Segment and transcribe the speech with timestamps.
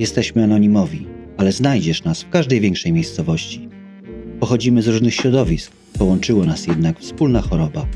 [0.00, 1.06] Jesteśmy anonimowi,
[1.36, 3.68] ale znajdziesz nas w każdej większej miejscowości.
[4.40, 7.86] Pochodzimy z różnych środowisk, połączyło nas jednak wspólna choroba.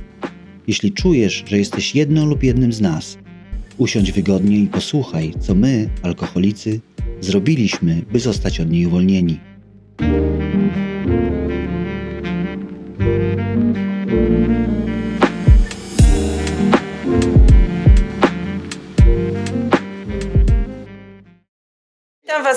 [0.67, 3.19] Jeśli czujesz, że jesteś jedną lub jednym z nas,
[3.79, 6.80] usiądź wygodnie i posłuchaj, co my, alkoholicy,
[7.21, 9.41] zrobiliśmy, by zostać od niej uwolnieni.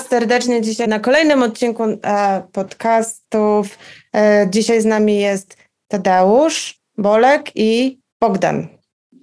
[0.08, 3.78] Serdecznie dzisiaj na kolejnym odcinku e, podcastów.
[4.16, 5.56] E, dzisiaj z nami jest
[5.88, 8.68] Tadeusz, Bolek i Bogdan.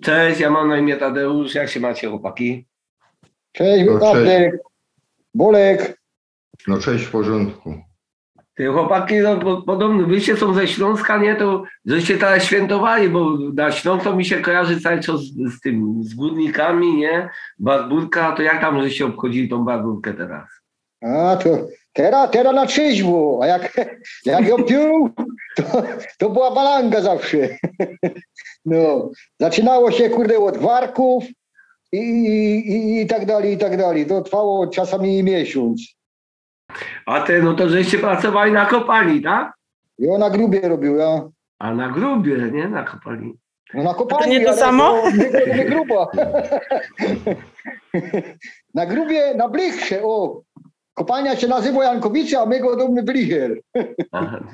[0.03, 1.55] Cześć, ja mam na imię Tadeusz.
[1.55, 2.67] Jak się macie, chłopaki?
[3.51, 4.57] Cześć, No, Bartek.
[5.33, 5.97] Bolek.
[6.67, 7.73] No cześć w porządku.
[8.55, 11.35] Ty chłopaki, no, podobno wyście są ze Śląska, nie?
[11.35, 15.61] To żeście teraz świętowali, bo na Śląsk to mi się kojarzy cały czas z, z
[15.61, 17.29] tym, z górnikami, nie?
[17.59, 20.49] Barburka, to jak tam żeście obchodzili tą barburkę teraz?
[21.01, 23.73] A to teraz, teraz na trzeźwo, a jak,
[24.25, 25.09] jak ją pił,
[25.55, 25.63] to,
[26.17, 27.37] to była balanga zawsze.
[28.65, 31.23] No, zaczynało się kurde od warków
[31.91, 34.05] i, i, i tak dalej, i tak dalej.
[34.05, 35.81] To trwało czasami miesiąc.
[37.05, 39.53] A te, no to żeście pracowali na kopalni, tak?
[40.09, 41.29] On na grubie robił, ja.
[41.59, 42.67] A na grubie, nie?
[42.67, 43.33] Na kopalni.
[43.73, 45.01] No na kopalni, nie to samo?
[45.01, 46.11] To, nie, to nie grubo.
[48.73, 50.41] na grubie, na Blichrze, o.
[50.95, 53.59] Kopalnia się nazywa Jankowice, a my go domny Blicher.
[54.11, 54.39] Aha.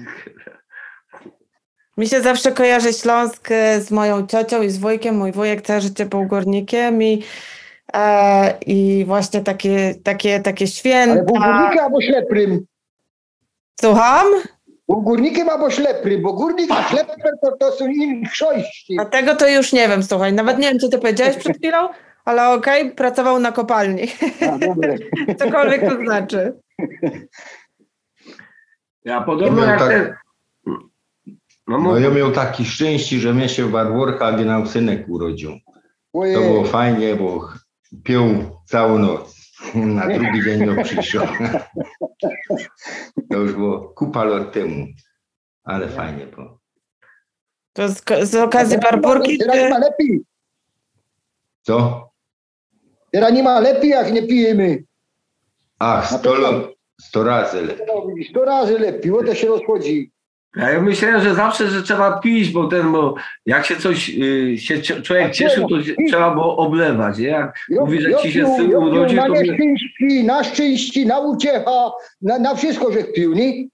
[1.98, 5.18] Mi się zawsze kojarzy Śląsk e, z moją ciocią i z wujkiem.
[5.18, 7.24] Mój wujek całe życie był górnikiem i,
[7.94, 11.24] e, i właśnie takie, takie, takie Ale był święta.
[11.24, 12.66] górnikiem albo śleprym.
[13.82, 14.26] Słucham?
[14.90, 18.98] Był górnikiem albo śleprym, bo górnik a ślepry to, to są inni chrzości.
[19.00, 20.34] A tego to już nie wiem, słuchaj.
[20.34, 21.90] Nawet nie wiem, co ty powiedziałeś przed chwilą,
[22.26, 24.08] ale okej, pracował na kopalni.
[25.28, 25.34] A.
[25.40, 26.60] Cokolwiek to znaczy.
[29.06, 30.14] Ja podobno Ja jak tak- ten...
[31.68, 35.52] No, No ja miał taki szczęście, że mnie się w Barworka generał synek urodził.
[36.14, 36.36] Ojej.
[36.36, 37.50] To było fajnie, bo
[38.04, 38.22] pił
[38.66, 39.42] całą noc.
[39.76, 41.22] Na drugi dzień ją przyszło.
[43.32, 44.88] To już było kupa lat temu.
[45.64, 46.60] Ale fajnie było.
[47.74, 49.38] To z, z okazji barburki.
[49.38, 50.22] Teraz ma lepiej.
[51.62, 52.11] Co?
[53.12, 54.84] Teraz nie ma lepiej, jak nie pijemy.
[55.80, 57.86] Ach, sto, lo- sto razy lepiej.
[57.88, 60.12] No, Sto razy lepiej, o to się rozchodzi.
[60.56, 64.58] Ja ja myślałem, że zawsze, że trzeba pić, bo ten, bo jak się coś, y,
[64.58, 67.28] się człowiek cieszył, to się, trzeba było oblewać, nie?
[67.28, 69.42] Jak Jo- mówi, że ci się jo- syn jo- urodził, na to mnie...
[69.42, 73.68] nieszczęści, na szczęście, na uciecha, na, na wszystko, że pił, nie?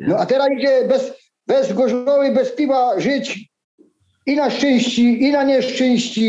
[0.00, 1.12] No a teraz idzie bez,
[1.46, 3.48] bez gorzoły, bez piwa żyć
[4.26, 6.20] i na szczęście, i na nieszczęście,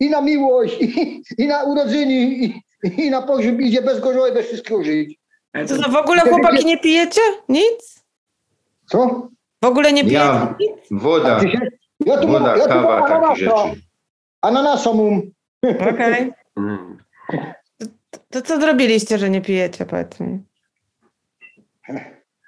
[0.00, 2.62] i na miłość, i, i na urodziny, i,
[2.98, 5.18] i na pogrzeb idzie bez gorzoły, bez wszystkiego żyć.
[5.68, 7.20] To, to w ogóle chłopaki nie pijecie?
[7.48, 8.04] Nic?
[8.86, 9.28] Co?
[9.62, 10.18] W ogóle nie pijecie?
[10.24, 10.56] Ja,
[10.90, 11.40] woda,
[12.06, 13.80] Ja tu, woda, ja tu mam kawa, ananasa, rzeczy.
[14.42, 15.22] ananasa mam.
[15.94, 16.32] Okej.
[16.56, 16.98] Mm.
[18.30, 20.38] To co zrobiliście, że nie pijecie, powiedz mi?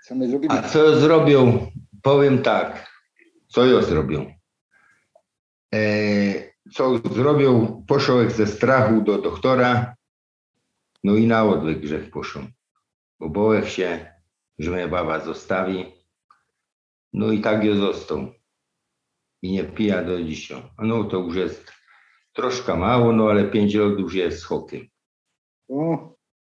[0.08, 0.54] Co my zrobili?
[0.58, 1.66] A co zrobią?
[2.02, 2.86] Powiem tak.
[3.48, 4.35] Co ja zrobią?
[5.76, 7.82] E, co zrobią?
[7.88, 9.94] Poszedł ze strachu do doktora.
[11.04, 12.46] No i na odwyk grzech poszedł.
[13.20, 14.12] Bo bałem się,
[14.58, 15.94] że mnie baba zostawi.
[17.12, 18.26] No i tak je został.
[19.42, 20.62] I nie pija do dzisiaj.
[20.78, 21.72] No to już jest
[22.32, 24.86] troszkę mało, no ale pięć lat już jest hokiem.
[25.68, 26.14] No,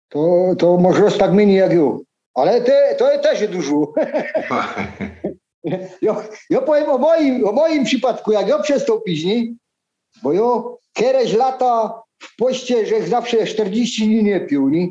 [0.09, 1.97] to, to może tak mini jak ja.
[2.33, 3.93] Ale te, to jest też dużo.
[6.01, 9.53] Ja, ja powiem o moim, o moim przypadku, jak ja przestał pić, nie?
[10.23, 10.63] bo ja
[10.93, 14.87] kiedyś lata w poście, że zawsze 40 dni nie pił, nie?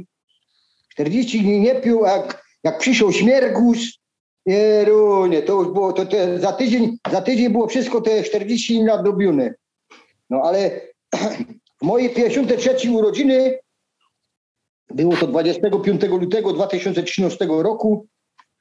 [0.89, 3.79] 40 dni nie pił, jak, jak przyszedł śmiergus,
[4.47, 8.75] nie, runie, to już było, to te, za, tydzień, za tydzień było wszystko te 40
[8.75, 9.55] dni nadrobione.
[10.31, 10.81] No ale
[11.83, 13.59] w mojej 53 urodziny
[14.91, 18.07] było to 25 lutego 2013 roku.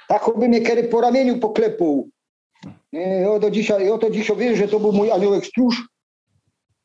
[0.08, 2.10] Tak by mnie kiedy po ramieniu poklepał.
[3.42, 5.88] Do dzisiaj, ja to dzisiaj wiem, że to był mój aniołek stróż,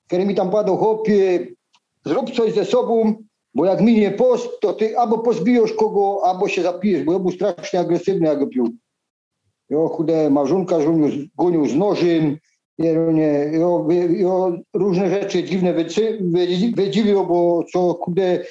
[0.07, 1.47] który mi tam padał, chłopie,
[2.05, 3.15] zrób coś ze sobą,
[3.55, 7.31] bo jak minie post, to ty albo pozbijesz kogo, albo się zapijesz, bo ja był
[7.31, 8.71] strasznie agresywny, jak go pił.
[9.71, 12.39] Ja chude marzunka żonił, gonił z nożem,
[12.79, 12.95] nie,
[13.59, 15.75] no ja różne rzeczy dziwne
[16.75, 18.45] wydziwił, bo co chude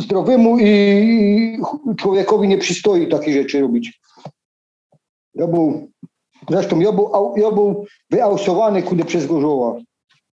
[0.00, 1.58] zdrowemu i
[1.96, 4.00] człowiekowi nie przystoi takie rzeczy robić.
[5.36, 5.90] Ja był,
[6.50, 9.76] zresztą ja był, ja był wyausowany kudy przez Gorzoła.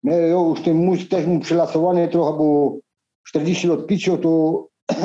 [0.04, 2.78] Nie, Ja już ten mózg też mu przylasowany trochę, bo
[3.28, 4.68] 40 lat piciu, to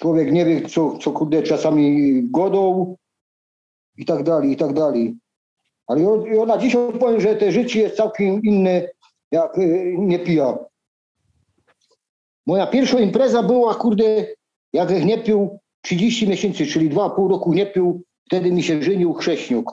[0.00, 2.96] człowiek nie wie, co, co kurde czasami godą
[3.96, 5.16] i tak dalej, i tak dalej.
[5.86, 8.88] Ale ja, ja na dziś powiem, że te życie jest całkiem inne,
[9.30, 10.58] jak y, nie pija.
[12.46, 14.26] Moja pierwsza impreza była, kurde,
[14.72, 19.72] jak nie pił 30 miesięcy, czyli 2,5 roku nie pił, wtedy mi się żenił chrześniuk.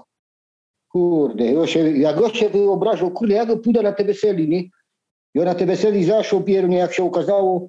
[0.91, 4.63] Kurde, ja się, ja się wyobrażał, kurde, ja pójdę na te weseli, nie?
[5.33, 7.67] Ja na te weseli zaszło piernie, jak się okazało,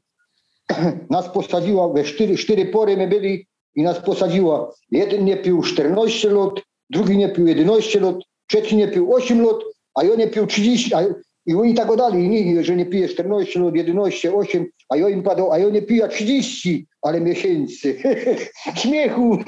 [1.11, 4.73] nas posadziła, we cztery, cztery pory my byli i nas posadziła.
[4.91, 6.61] Jeden nie pił 14 lat,
[6.91, 9.57] drugi nie pił 11 lat, trzeci nie pił 8 lat,
[9.95, 11.01] a ja nie pił 30, a,
[11.47, 15.23] i oni tak dali, nie, że nie pije 14 lat, 11, 8, a ja im
[15.23, 17.99] padał, a ja nie piję 30, ale miesięcy.
[18.83, 19.39] Śmiechu.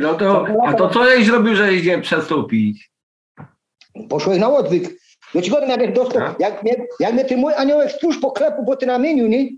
[0.00, 2.90] No to, a to co żeś zrobił, żeś nie przestał pić?
[4.08, 4.98] Poszłeś na odwyk.
[5.34, 6.40] No ci powiem, jak dostał, Tak?
[6.40, 9.48] jak mnie, jak mnie ten mój aniołek stróż poklepł po tym ramieniu, nie?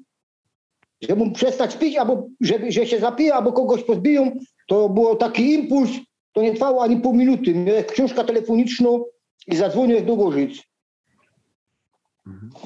[1.03, 4.33] Żeby mu przestać pić, albo żeby, że się zapije, albo kogoś pozbiją,
[4.69, 5.91] to było taki impuls,
[6.33, 7.55] to nie trwało ani pół minuty.
[7.55, 9.05] Miałem książkę telefoniczną
[9.47, 10.63] i zadzwonił do Gorzyc.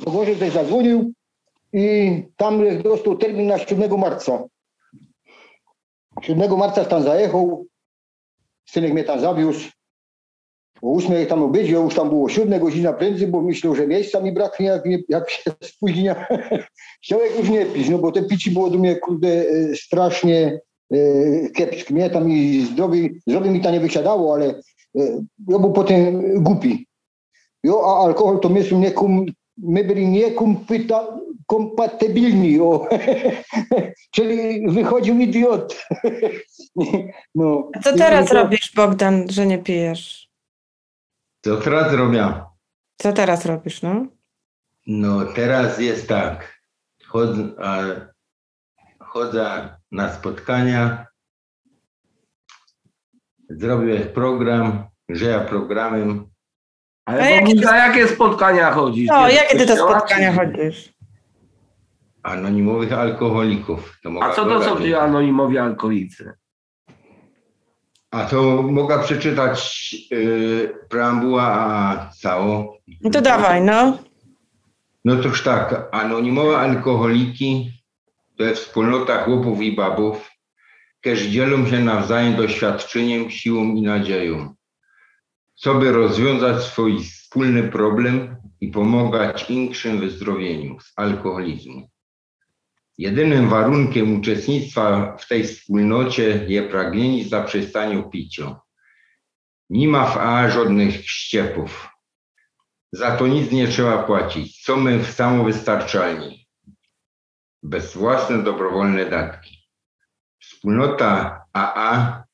[0.04, 1.12] Do Gorzyc też zadzwonił
[1.72, 4.44] i tam dostał termin na 7 marca.
[6.22, 7.66] 7 marca tam zajechał,
[8.68, 9.68] synek mnie tam zawiózł.
[10.82, 14.32] O 8 tam obiedział, już tam było 7 godzina prędzej, bo myślał, że miejsca mi
[14.32, 16.26] braknie, jak, nie, jak się spóźnia.
[17.04, 20.60] Chciałem już nie pić, no bo te pici było do mnie, kurde, e, strasznie
[20.92, 20.98] e,
[21.50, 21.94] kiepskie.
[21.94, 26.86] Mnie tam i zdrowie, zdrowie mi to nie wysiadało, ale e, ja był potem głupi.
[27.64, 29.26] Jo, a alkohol to my są nie kum,
[29.58, 32.88] my byli niekompita- kompatybilni, o.
[34.14, 35.84] czyli wychodził idiot.
[37.34, 37.70] no.
[37.76, 40.28] A co teraz robisz, Bogdan, że nie pijesz?
[41.44, 42.34] Co teraz robię?
[42.96, 44.06] Co teraz robisz, no?
[44.86, 46.58] No teraz jest tak.
[47.06, 47.82] Chodzę, a,
[48.98, 51.06] chodzę na spotkania.
[53.50, 56.30] Zrobię program, że ja programem.
[57.04, 59.08] Ale A jakie na jakie spotkania chodzisz?
[59.08, 60.97] No, jakie ty kościoła, spotkania chodzisz?
[62.22, 63.98] Anonimowych alkoholików.
[64.20, 66.32] A co to są ci anonimowi alkoholicy?
[68.10, 72.78] A to mogę przeczytać yy, preambuła a cało.
[73.00, 73.98] No to dawaj, no.
[75.04, 77.70] No toż tak, anonimowe alkoholiki
[78.36, 80.30] to jest wspólnota chłopów i babów,
[81.00, 84.54] którzy dzielą się nawzajem doświadczeniem, siłą i nadzieją,
[85.54, 91.88] co by rozwiązać swój wspólny problem i pomagać innym wyzdrowieniu z alkoholizmu.
[92.98, 98.60] Jedynym warunkiem uczestnictwa w tej wspólnocie jest pragnienie zaprzestania picia.
[99.70, 101.88] Nie ma w A żadnych ściepów.
[102.92, 104.64] Za to nic nie trzeba płacić.
[104.64, 106.46] Są my samowystarczalni.
[107.62, 109.58] Bez własne dobrowolne datki.
[110.42, 112.24] Wspólnota AA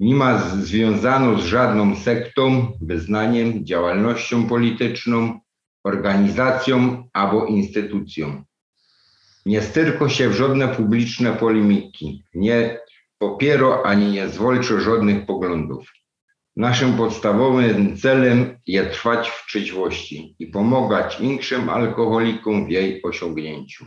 [0.00, 5.40] nie ma z- związaną z żadną sektą, wyznaniem, działalnością polityczną,
[5.84, 8.44] organizacją albo instytucją.
[9.46, 12.78] Nie styrko się w żadne publiczne polemiki, nie
[13.18, 15.92] popiero ani nie zwolczy żadnych poglądów.
[16.56, 23.84] Naszym podstawowym celem jest trwać w trzeźwości i pomagać innym alkoholikom w jej osiągnięciu.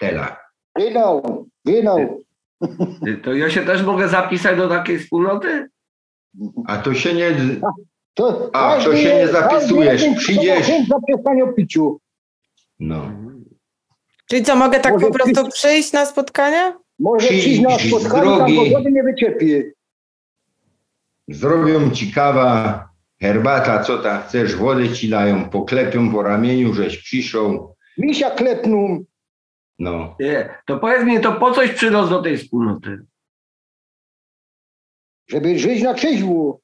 [0.00, 0.36] Tela.
[0.78, 1.22] Genau,
[1.64, 1.96] genau.
[3.22, 5.68] To ja się też mogę zapisać do takiej wspólnoty?
[6.66, 7.36] A to się nie.
[8.14, 10.66] To, A, to się nie zapisujesz, przyjdziesz.
[10.66, 12.00] chęć zaprzestania piciu.
[12.80, 13.10] No.
[14.30, 16.78] Czyli co, mogę tak Może po prostu przyjść na spotkania?
[16.98, 18.56] Może przyjść na z spotkanie, tam drogi.
[18.56, 19.72] pogody nie wyczerpie.
[21.28, 22.88] Zrobią ci kawa,
[23.20, 27.74] herbata, co tam chcesz, wodę ci dają, poklepią po ramieniu, żeś przyszł.
[27.98, 29.04] Misia klepną.
[29.78, 30.16] No.
[30.20, 30.54] Nie.
[30.66, 32.98] To powiedz mi, to po coś przyrost do tej wspólnoty?
[35.28, 36.60] żeby żyć na trzeźwo.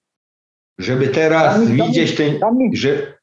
[0.78, 2.38] Żeby teraz Tam- tam- widzieć ten.
[2.38, 3.18] Tam że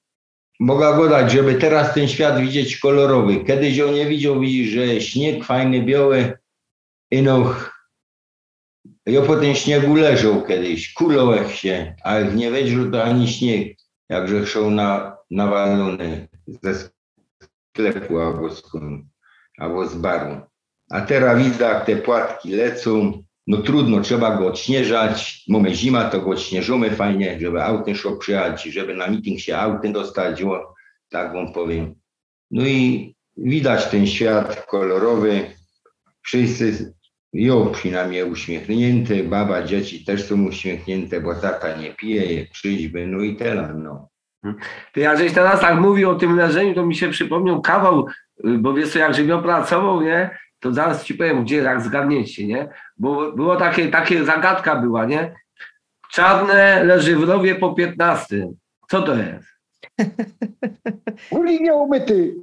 [0.60, 3.46] mogę go dać, żeby teraz ten świat widzieć kolorowy.
[3.46, 6.38] Kiedyś on nie widział, widzisz, że śnieg fajny, biały,
[7.12, 7.56] ino
[9.08, 13.78] ja po tym śniegu leżał kiedyś, kuląłek się, a jak nie wiedział, to ani śnieg,
[14.10, 16.90] jakże szł na, nawalony ze
[17.74, 19.06] sklepu albo skąd,
[19.58, 20.42] albo z baru.
[20.90, 25.44] A teraz widzę, jak te płatki lecą, no trudno, trzeba go odśnieżać.
[25.48, 29.94] Mamy zima, to go odśnieżymy fajnie, żeby autem szło przyjechać, żeby na meeting się autem
[29.94, 30.74] dostać, o,
[31.10, 31.96] tak wam powiem.
[32.52, 35.52] No i widać ten świat kolorowy.
[36.22, 36.94] Wszyscy,
[37.34, 43.20] jo przynajmniej uśmiechnięty, baba, dzieci też są uśmiechnięte, bo tata nie pije, je przyjdźby, no
[43.20, 44.10] i tyle, no.
[44.94, 48.08] Ty, jak żeś teraz tak mówił o tym leżeniu, to mi się przypomniał kawał
[48.46, 52.48] y, bo wiesz co, jak żebym pracował, nie, to zaraz ci powiem, gdzie, jak zgadniecie,
[52.48, 55.36] nie, bo było takie, takie zagadka była, nie,
[56.12, 58.48] czarne leży w rowie po 15.
[58.90, 59.48] Co to jest?
[61.32, 62.36] Uli nieumyty.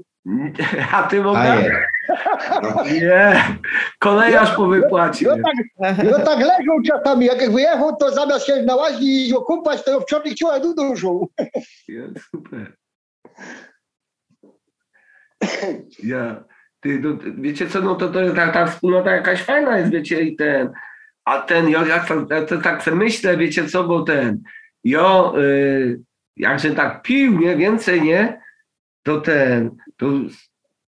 [0.92, 1.84] A ty mogę?
[2.92, 3.44] Nie,
[3.98, 5.26] kolejarz po wypłacie.
[5.26, 7.26] No tak, no tak leżą czasami.
[7.26, 11.26] Jak wyjechał, to zamiast się na łaźni i okupać, to w czarnych ciuchach duszą.
[11.88, 12.76] Jest super.
[16.02, 16.44] Ja,
[16.84, 20.36] ty, no, wiecie co, no to, to ta, ta wspólnota jakaś fajna jest, wiecie, i
[20.36, 20.70] ten,
[21.24, 24.42] a ten, ja, ja, ja tak sobie myślę, wiecie co, bo ten,
[24.84, 26.00] jo, y,
[26.36, 28.40] jakże tak pił, nie, więcej, nie,
[29.02, 30.06] to ten, to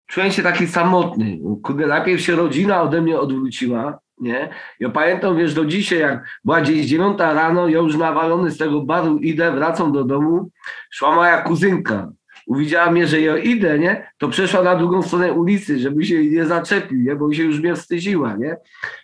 [0.07, 4.49] czułem się taki samotny, kurde, najpierw się rodzina ode mnie odwróciła, nie,
[4.81, 8.81] ja pamiętam, wiesz, do dzisiaj, jak była gdzieś dziewiąta rano, ja już nawalony z tego
[8.81, 10.50] baru idę, wracam do domu,
[10.91, 12.12] szła moja kuzynka.
[12.47, 14.11] Uwidziała mnie, że ja idę, nie?
[14.19, 17.17] To przeszła na drugą stronę ulicy, żeby się jej nie zaczepił, nie?
[17.17, 18.57] Bo się już mnie wstydziła, nie?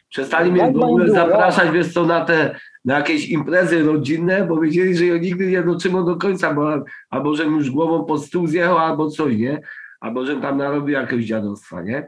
[0.09, 4.97] Przestali mnie w ogóle zapraszać, wiesz co, na te, na jakieś imprezy rodzinne, bo wiedzieli,
[4.97, 8.79] że ja nigdy nie dotrzymam do końca, bo albo żebym już głową pod stół zjechał,
[8.79, 9.61] albo coś, nie?
[10.01, 12.07] Albo żebym tam narobił jakiegoś dziadostwa, nie?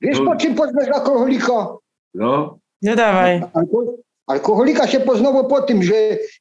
[0.00, 1.66] Wiesz, po czym poznasz alkoholika?
[2.14, 3.42] No, No dawaj.
[3.54, 3.94] Alko-
[4.28, 5.94] Alkoholika się poznało po tym, że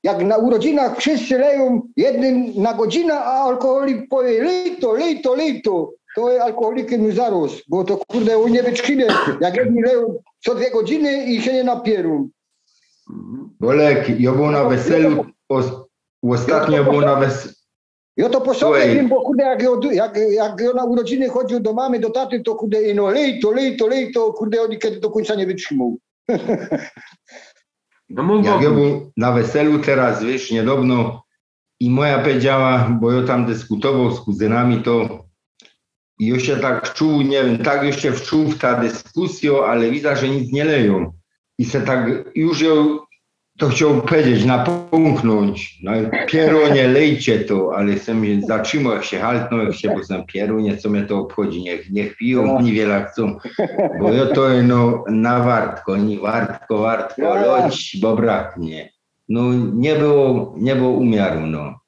[0.04, 4.94] jak na urodzinach wszyscy leją jednym na godzinę, a alkoholik powie lej to,
[5.36, 5.92] lej to,
[6.42, 9.08] alkoholikiem już zarósł, bo to kurde on nie wytrzymie,
[9.42, 12.30] jak jedni leją co dwie godziny i się nie napierą.
[13.60, 15.72] Bolek, ja był na weselu, os-
[16.24, 17.54] ostatnio był na weselu.
[18.18, 21.60] Ja to po sobie wiem, bo kurde jak, ja- jak, jak ja na urodziny chodził
[21.60, 24.78] do mamy, do taty, to kurde no lej to, lej to, lej to, kurde oni
[24.80, 25.98] kiedy do końca nie wytrzymał.
[28.10, 31.24] no mów, Jak ja był na weselu teraz, wiesz, niedawno
[31.80, 35.24] i moja powiedziała, bo ja tam dyskutował z kuzynami, to
[36.20, 39.92] i ja się tak czuł, nie wiem, tak już się wczuł w ta dyskusję, ale
[39.92, 41.14] widzę, że nic nie leją.
[41.60, 43.00] I se tak już ją
[43.58, 45.92] to chciał powiedzieć, napomknąć, no
[46.28, 50.78] pierunie, lejcie to, ale sam się zatrzymał, jak się haltnął, jak się, bo sam pierunie,
[50.78, 53.38] co mnie to obchodzi, niech, niech piją, niewiele chcą,
[54.00, 58.90] bo ja to no na wartko, nie wartko, wartko, loć, bo braknie.
[59.30, 59.42] No
[59.74, 61.80] nie było, nie było umiaru, no.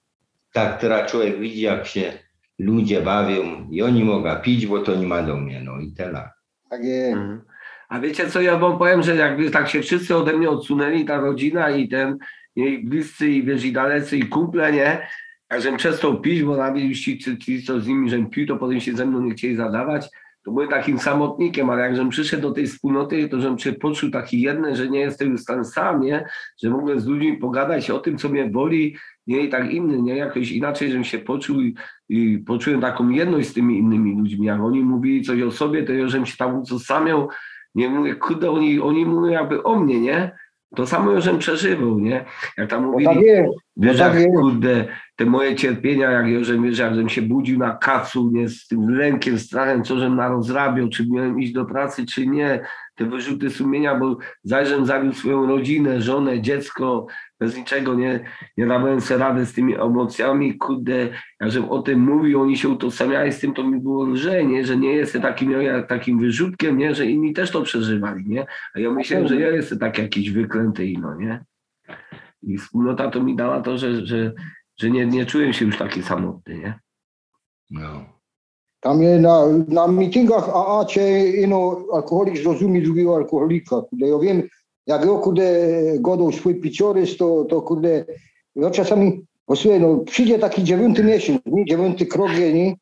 [0.54, 2.14] Tak teraz człowiek widzi, jak się
[2.60, 6.30] ludzie bawią i oni mogą pić, bo to nie ma do mnie, no i tyle.
[6.70, 7.18] Tak jest.
[7.18, 7.42] Mhm.
[7.90, 11.20] A wiecie co, ja wam powiem, że jakby tak się wszyscy ode mnie odsunęli, ta
[11.20, 12.18] rodzina i ten,
[12.56, 15.08] i bliscy, i wiesz, i dalecy, i kumple, nie?
[15.52, 18.80] Jak żem przestał pić, bo nawet już ci, co z nimi żem pił, to potem
[18.80, 20.10] się ze mną nie chcieli zadawać,
[20.44, 24.10] to byłem takim samotnikiem, ale jak żem przyszedł do tej wspólnoty, to żem się poczuł
[24.10, 26.26] taki jedny, że nie jestem już tam sam, nie?
[26.64, 28.96] Że mogę z ludźmi pogadać o tym, co mnie boli,
[29.28, 29.42] nie?
[29.42, 30.18] I tak inny, nie?
[30.18, 31.76] Jakoś inaczej żem się poczuł i,
[32.10, 34.48] i poczułem taką jedność z tymi innymi ludźmi.
[34.48, 37.30] Jak oni mówili coś o sobie, to ja żem się tam utożsamiał,
[37.80, 40.32] nie mówię, kurde, oni, oni mówią jakby o mnie, nie?
[40.76, 42.26] To samo już żem przeżywał, nie?
[42.58, 43.54] Jak tam No mówili, tak jest.
[43.78, 44.36] wiesz, tak jak, jest.
[44.36, 48.50] kurde, te moje cierpienia, jak ja żem, wiesz, jak żem się budził na kacu, nie,
[48.50, 52.62] z tym lękiem, strachem, co żem narozrabiał, czy miałem iść do pracy, czy nie,
[52.96, 57.08] te wyrzuty sumienia, bo zajrzem zabił swoją rodzinę, żonę, dziecko,
[57.40, 58.20] bez niczego, nie,
[58.58, 61.10] nie dawałem sobie rady z tymi emocjami, kurde,
[61.42, 64.78] żem o tym mówił, oni się utożsamiali z tym, to mi było lżej, nie, że
[64.78, 68.92] nie jestem takim, ja, takim wyrzutkiem, nie, że inni też to przeżywali, nie, a ja
[68.92, 71.46] myślałem, że ja jestem tak jakiś wyklęty ino, nie.
[72.44, 74.34] I wspólnota to mi dała to, że, że,
[74.78, 76.80] że nie, nie czułem się już taki samotny, nie?
[77.70, 78.06] No.
[78.80, 83.82] Tam je na, na meetingach AA cię ino alkoholik zrozumie drugiego alkoholika.
[83.82, 84.44] Kurde, ja wiem,
[84.90, 85.46] jak ja kurde
[86.00, 88.06] godą swój piciorys, to, to kurde,
[88.56, 92.76] ja czasami, posłuchaj, no przyjdzie taki dziewiąty miesiąc, nie, dziewiąty krok, nie,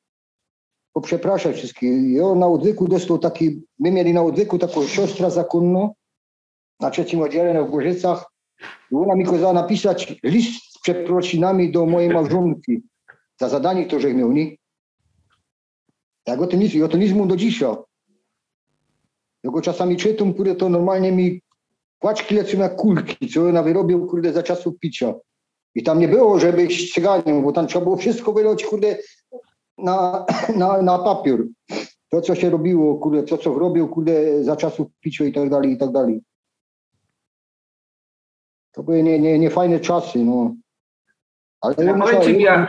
[0.93, 2.11] poprzepraszam wszystkich.
[2.11, 5.93] Ja na odwyku dostał taki, my mieli na odwyku taką siostrę zakonną
[6.79, 8.31] na trzecim oddziale na Włożycach
[8.91, 12.81] i ona mi kazała napisać list z przeprosinami do mojej małżonki
[13.39, 14.55] za zadanie, że miał, nie?
[16.27, 17.75] Ja go to nic, ja to nic mu do dzisiaj.
[19.43, 21.41] Ja go czasami czytam, kurde, to normalnie mi
[21.99, 25.13] płaczki lecą jak kulki, co ona wyrobił, kurde, za czasów picia.
[25.75, 28.97] I tam nie było, żeby iść cyganią, bo tam trzeba było wszystko wylać, kurde,
[29.77, 30.25] na,
[30.55, 31.43] na, na papier.
[32.09, 35.71] To, co się robiło, kurde, to, co robił, kurde, za czasów picia i tak dalej,
[35.71, 36.21] i tak dalej.
[38.71, 40.55] To były nie, nie, nie fajne czasy, no.
[41.61, 41.93] Ale Ja
[42.39, 42.67] ja-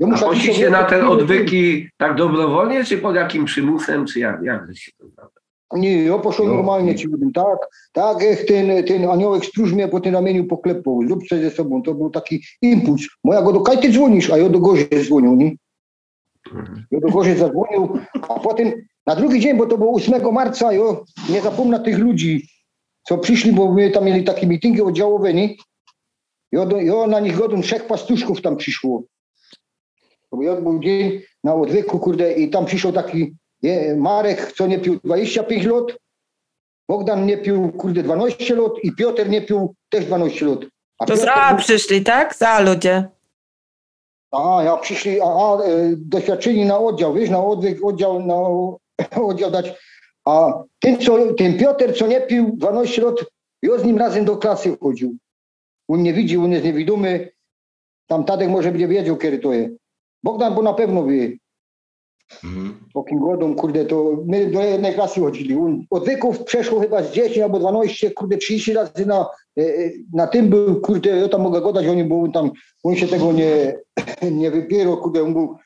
[0.00, 4.76] ja muszę poszliście na te odwyki tak dobrowolnie, czy pod jakim przymusem, czy jak, jak
[4.76, 5.30] się to stało?
[5.72, 6.54] Nie, ja poszłem No.
[6.54, 7.58] normalnie ci powiem, tak,
[7.92, 11.82] tak jak ten, ten aniołek stróż mnie po tym ramieniu poklepał, zrób coś ze sobą,
[11.82, 13.02] to był taki impuls.
[13.24, 15.52] Moja go do kaj ty dzwonisz, a ja do gozie dzwonił, nie?
[16.90, 17.88] Ja do Gorzej zadzwonił,
[18.28, 18.72] a potem
[19.06, 22.48] na drugi dzień, bo to było 8 marca, jo, nie zapomnę tych ludzi,
[23.02, 25.54] co przyszli, bo my tam mieli takie mityngi oddziałowe, nie?
[26.52, 29.02] Jo, do, jo na nich godą trzech pastuszków tam przyszło.
[30.32, 34.78] Bo ja był dzień na odwyku, kurde, i tam przyszedł taki je, Marek, co nie
[34.78, 35.84] pił 25 lat,
[36.88, 40.58] Bogdan nie pił, kurde, 12 lat i Piotr nie pił też 12 lat.
[40.98, 42.34] A To Piotr za przyszli, tak?
[42.34, 43.08] Za ludzie.
[44.32, 48.36] a, ja przyszli, a, a e, doświadczeni na oddział, wiesz, na odwyk, oddział, na
[49.28, 49.72] oddział dać.
[50.24, 53.14] A ten, co, ten Piotr, co nie pił 12 lat,
[53.62, 55.16] ja z nim razem do klasy chodził.
[55.88, 57.30] On nie widzi, on jest niewidomy.
[58.06, 59.74] Tam Tadek może będzie wiedział, kiedy to jest.
[60.22, 61.32] Bogdan, bo na pewno wie.
[62.44, 62.74] Mhm.
[62.94, 65.56] Takim godą, kurde, to my do jednej klasy chodzili.
[65.90, 69.26] Od wieków przeszło chyba z 10 albo 12, kurde, 30 razy na,
[69.58, 72.50] e, e, na tym był, kurde, ja tam mogę gadać o nim, bo on tam,
[72.82, 73.78] on się tego nie,
[74.40, 75.56] nie wypierał, kurde, on był,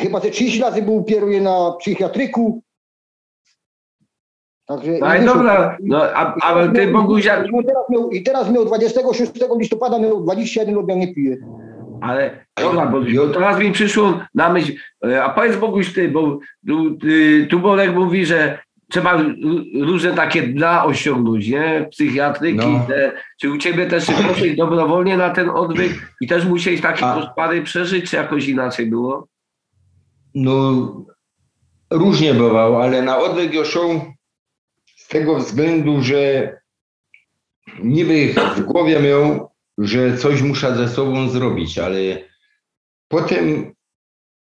[0.00, 2.62] chyba te 30 razy był pierwszy na psychiatryku.
[4.66, 8.64] Także, No i dobra, no, a, a ty Bogusia, I teraz, miał, I teraz miał
[8.64, 11.36] 26 listopada, miał 21 lat, ja nie piję.
[12.02, 12.46] Ale
[13.16, 14.72] bo teraz mi przyszło na myśl,
[15.06, 16.98] e, a powiedz Boguś ty, bo tu,
[17.50, 18.58] tu Bolek mówi, że
[18.90, 19.22] trzeba
[19.80, 21.88] różne takie dna osiągnąć, nie?
[21.90, 22.84] Psychiatryki, No.
[22.88, 27.14] te, czy u ciebie też poszedłeś dobrowolnie na ten odwyk i też musiałeś takie A-
[27.14, 29.28] koszmary przeżyć, czy jakoś inaczej było?
[30.34, 30.72] No,
[31.90, 34.00] różnie bywało, ale na odwyk szedł
[34.96, 36.52] z tego względu, że
[37.82, 41.98] niby w głowie miał, że coś muszę ze sobą zrobić, ale
[43.08, 43.72] potem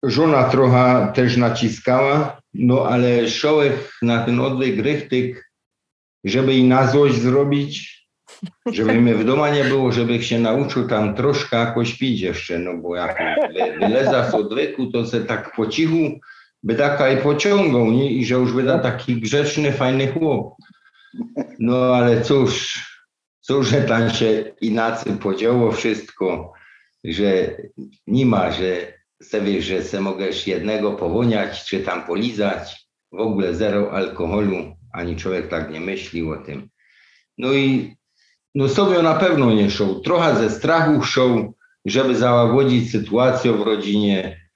[0.03, 5.51] żona trochę też naciskała, no ale szedłem na ten odwyk rychtyk,
[6.23, 7.95] żeby i na złość zrobić,
[8.71, 12.77] żeby mnie w domu nie było, żeby się nauczył tam troszkę jakoś pić jeszcze, no
[12.77, 13.17] bo jak
[13.53, 16.19] wy- wyleza z odwyku, to se tak po cichu
[16.63, 18.11] by taka i pociągał, nie?
[18.11, 20.53] I że już będę taki grzeczny, fajny chłop.
[21.59, 22.79] No ale cóż,
[23.47, 26.53] cóż, że tam się inaczej podziało wszystko,
[27.03, 27.57] że
[28.07, 28.93] nie ma, że
[29.41, 35.47] wiesz, że se mogesz jednego powoniać, czy tam polizać, w ogóle zero alkoholu, ani człowiek
[35.47, 36.69] tak nie myślił o tym.
[37.37, 37.95] No i
[38.55, 39.99] no sobie na pewno nie szł.
[39.99, 41.53] Trochę ze strachu szł,
[41.85, 44.49] żeby załagodzić sytuację w rodzinie.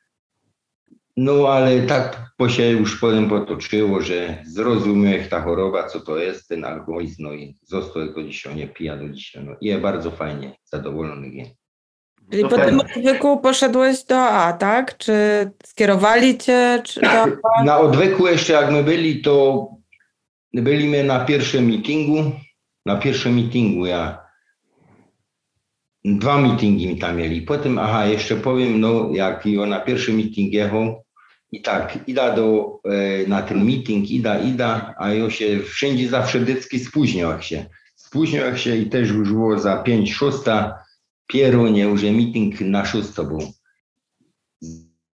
[1.17, 6.17] No ale tak po się już potem potoczyło, że zrozumiał jak ta choroba, co to
[6.17, 9.43] jest, ten alkoholizm, no i został do dzisiaj, nie pija do dzisiaj.
[9.45, 11.51] No i jest bardzo fajnie, zadowolony jest.
[12.31, 14.97] Czyli po tym odwyku poszedłeś do A, tak?
[14.97, 15.13] Czy
[15.65, 17.63] skierowali cię czy do A?
[17.65, 19.67] Na odwyku jeszcze jak my byli, to
[20.53, 22.31] byliśmy na pierwszym meetingu.
[22.85, 24.21] Na pierwszym meetingu ja
[26.05, 27.41] dwa meetingi mi tam mieli.
[27.41, 31.03] Potem, aha, jeszcze powiem, no jak ja na pierwszy meeting jechał
[31.51, 36.39] i tak, ida do, e, na ten meeting, ida, ida, a ja się wszędzie zawsze
[36.39, 37.65] dycki spóźniał się.
[37.95, 40.83] Spóźniał się i też już było za pięć, szósta,
[41.27, 43.39] pierunie, już meeting na szósto był.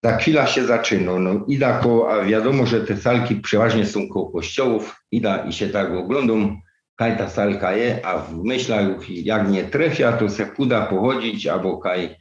[0.05, 1.19] Za chwilę się zaczyna.
[1.19, 4.97] No, ida koło, a wiadomo, że te salki przeważnie są koło kościołów.
[5.11, 6.61] Ida i się tak oglądam,
[6.97, 11.79] kaj ta salka je, a w myślach jak nie trafia, to se puda pochodzić, albo
[11.79, 12.17] kaj,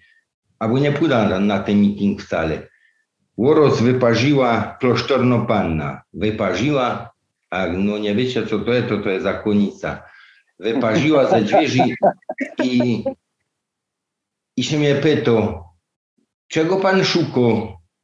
[0.59, 2.68] albo nie puda na, na ten meeting wcale.
[3.39, 6.01] Łoros wyparzyła klasztorno panna.
[6.13, 7.11] Wyparzyła,
[7.49, 10.03] a no nie wiecie co to jest, to to jest zakonnica.
[10.59, 11.95] Wyparzyła ze drzwi
[12.63, 13.03] i,
[14.57, 15.63] i się mnie pyta,
[16.47, 17.39] czego pan szuka?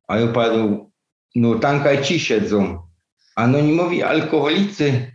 [0.08, 0.92] A ja padł,
[1.36, 2.88] no tankaj ci siedzą.
[3.36, 5.12] Anonimowi alkoholicy.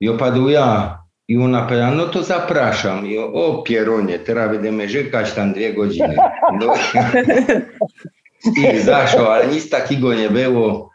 [0.00, 0.98] Ja padł ja.
[1.28, 3.06] I ona powiedziała, no to zapraszam.
[3.06, 6.16] I ja, o pieronie, teraz będziemy rzekać tam dwie godziny.
[6.60, 6.74] No,
[8.44, 10.90] I zaszło, ale nic takiego nie było.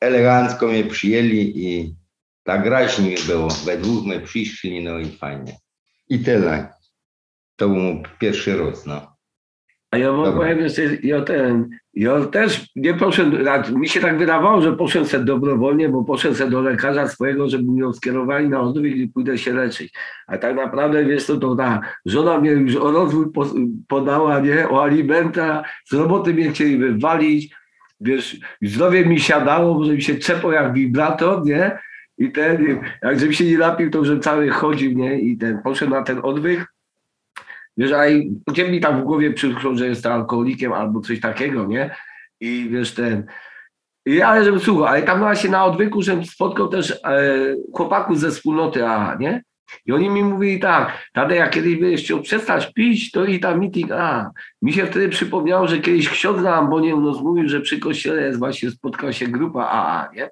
[0.00, 1.96] Elegancko mnie przyjęli i
[2.44, 3.48] tak raźnie mi było.
[3.48, 5.56] We dwóch my przyszli, no i fajnie.
[6.08, 6.72] I tyle.
[7.56, 9.15] To był pierwszy raz, no.
[9.90, 10.58] A ja wam powiem,
[11.02, 15.88] ja ten, ja też nie poszedłem, znaczy, mi się tak wydawało, że poszedłem sobie dobrowolnie,
[15.88, 19.94] bo poszedłem sobie do lekarza swojego, żeby mnie skierowali na odwyk i pójdę się leczyć.
[20.26, 23.54] A tak naprawdę, wiesz co, to ta żona mnie już o rozwój po-
[23.88, 27.54] podała, nie, o alimenta, z roboty mnie chcieli wywalić,
[28.00, 31.78] wiesz, zdrowie mi siadało, że mi się czepło jak wibrator, nie,
[32.18, 35.98] i ten, jak żebym się nie napił, to że cały chodził, nie, i ten, poszedłem
[36.00, 36.75] na ten odwyk,
[37.76, 38.02] Wiesz, a
[38.46, 41.96] gdzie mi tam w głowie przyszło, że jestem alkoholikiem albo coś takiego, nie?
[42.40, 43.26] I wiesz, ten...
[44.06, 46.96] I, ale żebym słuchał, ale tam właśnie na odwyku, żebym spotkał też e,
[47.74, 49.42] chłopaków ze wspólnoty AA, nie?
[49.86, 53.58] I oni mi mówili tak, Tadej, jak kiedyś będziesz chciał przestać pić, to i tam
[53.60, 54.30] meeting, a.
[54.62, 58.22] Mi się wtedy przypomniało, że kiedyś ksiądz na ambonie u nas mówił, że przy kościele
[58.22, 60.30] jest właśnie, spotkała się grupa AA, nie?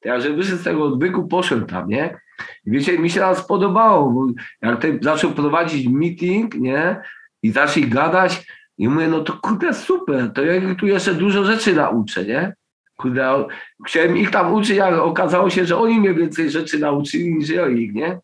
[0.00, 2.18] To ja, wyszedł z tego odwyku, poszedłem tam, nie?
[2.66, 4.26] I wiecie, mi się tam spodobało, bo
[4.62, 7.00] jak ten zaczął prowadzić meeting, nie?
[7.42, 8.46] I zaczęli gadać,
[8.78, 12.52] i mówię, no to kurde, super, to ja tu jeszcze dużo rzeczy nauczę, nie?
[12.96, 13.44] Kurde,
[13.86, 17.68] chciałem ich tam uczyć, ale okazało się, że oni mnie więcej rzeczy nauczyli niż ja
[17.68, 18.18] ich, nie?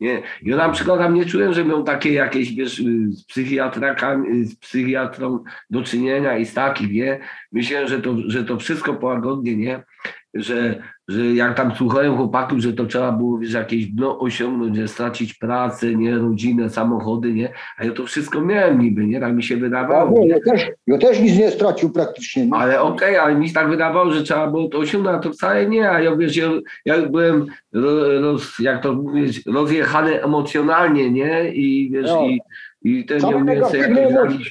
[0.00, 0.22] nie.
[0.42, 5.82] Ja na przykład nie czułem, że miał takie jakieś, wiesz, z psychiatrakami, z psychiatrą do
[5.82, 7.20] czynienia i z takich, nie?
[7.52, 9.82] Myślałem, że to, że to wszystko połagodnie, nie?
[10.34, 14.88] Że, że jak tam słuchałem chłopaków, że to trzeba było, wiesz, jakieś dno osiągnąć, że
[14.88, 16.18] stracić pracę, nie?
[16.18, 17.52] Rodzinę, samochody, nie?
[17.78, 19.20] A ja to wszystko miałem niby, nie?
[19.20, 20.20] Tak mi się Ja, wydawało.
[20.20, 22.46] nie, ja, też, ja też nic nie stracił praktycznie.
[22.46, 22.54] Nie?
[22.54, 25.66] Ale okej, ale mi się tak wydawało, że trzeba było to osiągnąć, a to wcale
[25.66, 25.90] nie.
[25.90, 26.50] A ja wiesz, ja,
[26.84, 31.50] ja byłem, ro, roz, jak to mówić, rozjechany emocjonalnie, nie?
[31.54, 32.26] I wiesz, No.
[32.26, 32.40] i,
[32.82, 34.50] i ten Same miał jakieś.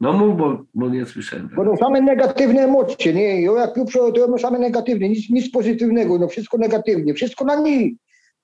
[0.00, 0.12] No?
[0.12, 1.50] no mów, bo, bo nie słyszałem.
[1.56, 3.42] Bo to same negatywne emocje, nie?
[3.42, 7.56] Ja jak już to ja same negatywne, nic, nic pozytywnego, no wszystko negatywnie, wszystko na
[7.56, 7.90] nie,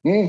[0.05, 0.29] nie?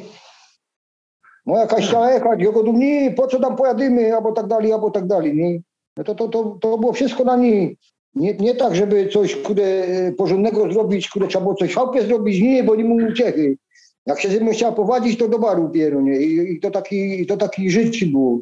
[1.46, 4.92] No jakaś chciała jechać, ja go nie, po co tam pojadymy, albo tak dalej, albo
[4.92, 5.60] tak dalej, nie?
[5.98, 7.76] No to, to, to, to było wszystko na nie.
[8.16, 9.86] Nie, nie tak, żeby coś kude,
[10.18, 13.58] porządnego zrobić, kude trzeba było coś w chałupie zrobić, nie, bo nie mu uciechy.
[14.06, 16.18] Jak się ze mną chciała powadzić, to do baru pieru, nie?
[16.18, 18.40] I, i to taki, to taki życie było.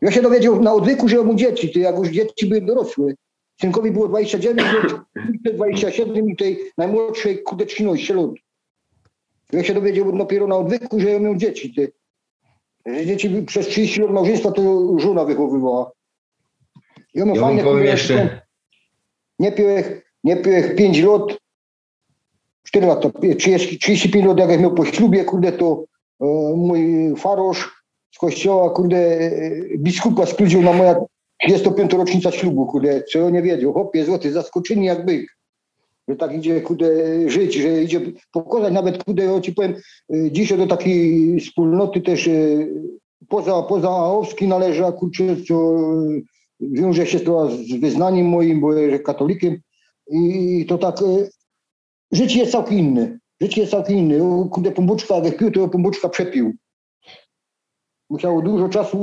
[0.00, 3.12] Ja się dowiedział na odwyku, że mu dzieci, ty jak już dzieci były dorosłe.
[3.60, 8.30] Synkowi było 29, córce 27 i tej najmłodszej kude 13 lat.
[9.52, 11.92] Ja się dowiedział dopiero na odwyku, że ja miał dzieci, ty.
[12.86, 15.90] Że dzieci przez 30 lat małżeństwa to żona wychowywała.
[17.14, 18.40] Ja, Ja wam powiem jeszcze,
[19.38, 19.84] Nie piłem,
[20.24, 21.22] nie piłem 5 lat,
[22.62, 25.84] 4 lata, 30, 35 lat jak ja miał po ślubie, kurde, to
[26.20, 27.77] e, mój farosz
[28.18, 30.96] kościoła, kurde, e, biskupa skludził na moja
[31.48, 33.72] 25 rocznica ślubu, kurde, co nie wiedział.
[33.72, 35.38] Chłopie złoty, zaskoczeni jak byk.
[36.08, 36.90] Że tak idzie, kurde,
[37.30, 38.00] żyć, że idzie
[38.32, 39.74] pokazać nawet, kurde, ja ci powiem,
[40.14, 42.32] e, dzisiaj do takiej wspólnoty też e,
[43.28, 46.20] poza, poza Aowski należa, kurczę, co e,
[46.60, 49.60] wiąże się to z wyznaniem moim, bo jestem katolikiem
[50.10, 51.28] i to tak, e,
[52.12, 53.18] życie jest całkiem inne.
[53.40, 54.22] Życie jest całkiem inne.
[54.22, 56.54] O, Kurde, pombuczka, pił, to pombuczka przepił.
[58.10, 58.98] Musiało dużo czasu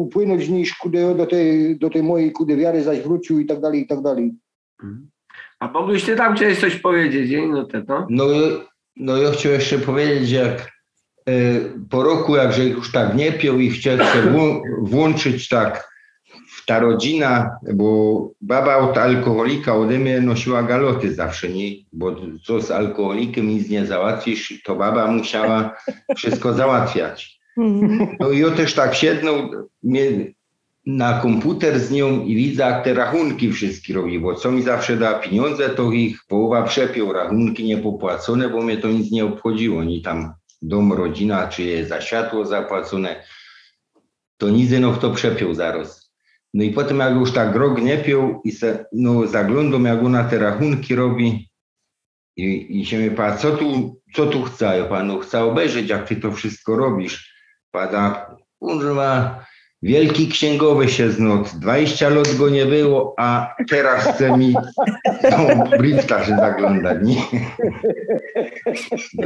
[0.00, 3.80] upłynąć, niż kude, do, tej, do tej mojej kude wiary zaś wrócił i tak dalej,
[3.80, 4.32] i tak dalej.
[5.60, 7.48] A mógłbyś ty tam chciałeś coś powiedzieć, nie?
[7.48, 8.06] No, te, no?
[8.10, 8.24] no,
[8.96, 10.72] no ja chciałem jeszcze powiedzieć, jak
[11.28, 11.32] e,
[11.90, 15.90] po roku, jakże już tak nie pił i chciał się włą- włączyć tak
[16.56, 21.70] w ta rodzina, bo baba od alkoholika ode mnie nosiła galoty zawsze, nie?
[21.92, 25.76] Bo co z alkoholikiem nic nie załatwisz, to baba musiała
[26.16, 27.39] wszystko załatwiać.
[27.58, 28.16] Mhm.
[28.20, 29.50] No i ja też tak siednął
[30.86, 34.96] na komputer z nią i widzę, jak te rachunki wszystkie robi, bo co mi zawsze
[34.96, 40.02] da pieniądze, to ich połowa przepiął, rachunki niepopłacone, bo mnie to nic nie obchodziło, ni
[40.02, 40.32] tam
[40.62, 43.24] dom, rodzina, czy jest za światło zapłacone,
[44.36, 46.10] to nic no w to przepiął zaraz.
[46.54, 50.24] No i potem jak już tak rok nie piął i se, no zaglądam jak ona
[50.24, 51.50] te rachunki robi
[52.36, 54.78] i, i się mnie pyta, co tu, co tu chce?
[54.78, 57.29] Ja panu chcę obejrzeć, jak ty to wszystko robisz.
[57.70, 59.44] Pada, kurwa,
[59.82, 64.54] wielki księgowy się znot, 20 lat go nie było, a teraz chce mi
[65.30, 67.22] no, brifta zaglądać, nie?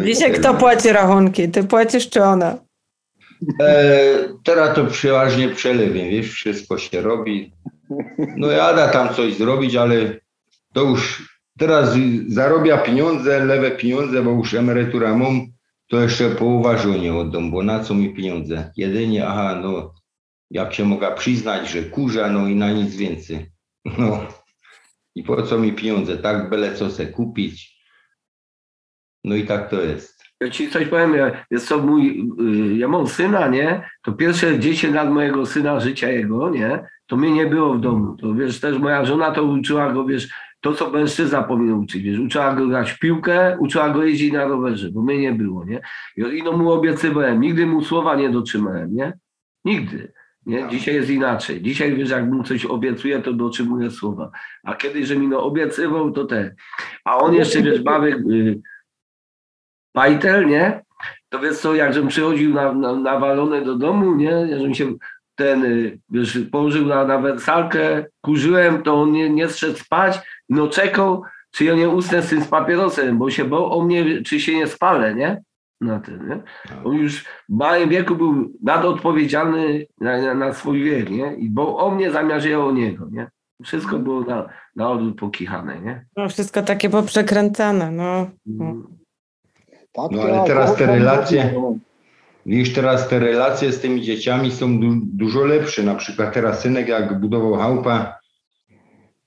[0.05, 1.49] Dzisiaj kto płaci rachunki?
[1.49, 2.59] Ty płacisz czy ona?
[3.61, 4.09] E,
[4.45, 7.53] teraz to przeważnie przelewiem, wiesz, wszystko się robi.
[8.37, 9.97] No jada tam coś zrobić, ale
[10.73, 11.95] to już teraz
[12.29, 15.47] zarobia pieniądze, lewe pieniądze, bo już emerytura mam,
[15.89, 18.73] to jeszcze połowa żonie oddam, bo na co mi pieniądze?
[18.77, 19.95] Jedynie, aha, no,
[20.51, 23.47] jak się mogę przyznać, że kurza, no i na nic więcej.
[23.99, 24.27] No.
[25.15, 26.17] I po co mi pieniądze?
[26.17, 27.75] Tak byle co se kupić.
[29.25, 30.25] No i tak to jest.
[30.41, 33.91] Ja ci coś powiem, ja, jest to mój, y, ja mam syna, nie?
[34.03, 36.89] To pierwsze 10 lat mojego syna, życia jego, nie?
[37.07, 38.17] To mnie nie było w domu.
[38.17, 40.29] To wiesz, też moja żona to uczyła go, wiesz,
[40.65, 44.45] to co mężczyzna powinien uczyć, wiesz, uczyła go grać w piłkę, uczyła go jeździć na
[44.45, 45.81] rowerze, bo mnie nie było, nie?
[46.17, 49.13] I no mu obiecywałem, nigdy mu słowa nie dotrzymałem, nie?
[49.65, 50.13] Nigdy.
[50.47, 50.69] Nie?
[50.69, 51.63] Dzisiaj jest inaczej.
[51.63, 54.31] Dzisiaj wiesz, jak mu coś obiecuję, to dotrzymuję słowa.
[54.63, 56.55] A kiedyś, że mi no obiecywał, to te.
[57.05, 58.61] A on jeszcze, wiesz, bawy, y,
[59.93, 60.83] Pajtel, nie?
[61.29, 64.49] To wiesz co, jak żebym przychodził na, na, nawalony do domu, nie?
[64.59, 64.95] Żebym się
[65.35, 70.19] ten, y, wiesz, położył na, na wersalkę, kurzyłem, to on nie, nie zszedł spać,
[70.49, 74.23] no czekał, czy ja nie usnę z tym z papierosem, bo się bał o mnie,
[74.23, 75.43] czy się nie spalę, nie?
[75.81, 76.43] na tym, nie?
[76.85, 81.35] On już w małym wieku był nadodpowiedzialny na, na, na swój wiek, nie?
[81.35, 83.31] I bo o mnie zamiast ja o niego, nie?
[83.65, 86.07] Wszystko było na, na odwrót pokichane, nie?
[86.17, 88.27] No, wszystko takie poprzekręcane, no.
[88.47, 88.87] Mm.
[89.93, 91.79] Tak, No, ale teraz te relacje-
[92.47, 95.83] Widzisz, teraz te relacje z tymi dzieciami są du dużo lepsze.
[95.83, 98.19] Na przykład teraz synek jak budował chałupa,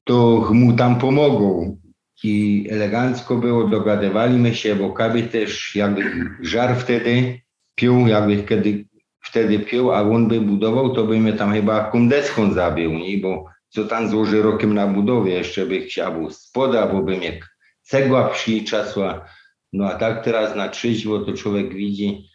[0.07, 1.77] to mu tam pomogą.
[2.23, 6.03] I elegancko było, dogadywaliśmy się, bo Kaby też jakby
[6.41, 7.41] żar wtedy
[7.75, 8.85] pił, jakby kiedy
[9.21, 13.17] wtedy pił, a on by budował, to by mnie tam chyba kundeską zabił, nie?
[13.17, 17.39] bo co tam złoży rokiem na budowie, jeszcze by chciał spoda, bo by mnie
[17.81, 19.25] cegła przyliczasła.
[19.73, 22.29] No a tak teraz na trzeźwo to człowiek widzi,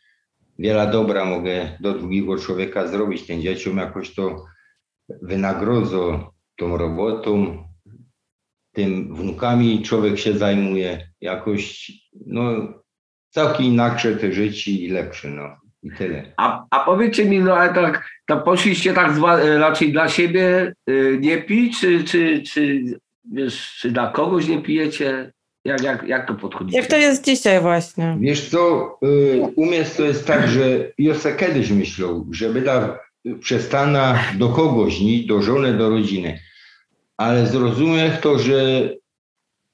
[0.59, 4.45] wiele dobra mogę do drugiego człowieka zrobić, tym dzieciom jakoś to
[5.23, 6.32] wynagrodzą
[6.63, 7.59] tą robotą,
[8.73, 11.93] tym wnukami człowiek się zajmuje, jakoś
[12.27, 12.43] no
[13.31, 16.33] całkiem inaczej te życie i lepsze, no i tyle.
[16.37, 20.75] A, a powiedzcie mi, no ale tak, to poszliście tak zwa, e, raczej dla siebie
[20.91, 22.83] y, nie pić, czy, czy, czy,
[23.33, 25.33] wiesz, czy dla kogoś nie pijecie?
[25.65, 26.79] Jak, jak, jak to podchodzicie?
[26.79, 28.17] Jak to jest dzisiaj właśnie?
[28.21, 32.99] Wiesz co, y, u mnie to jest tak, że ja se kiedyś myślał, żeby da
[33.41, 36.39] przestana do kogoś, nie do żony, do rodziny.
[37.23, 38.91] Ale zrozumiem to, że,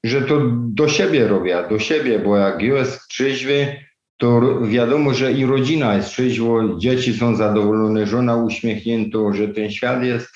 [0.03, 3.75] że to do siebie robię, do siebie, bo jak jest trzeźwy,
[4.17, 10.03] to wiadomo, że i rodzina jest trzeźwo, dzieci są zadowolone, żona uśmiechnięta, że ten świat
[10.03, 10.29] jest,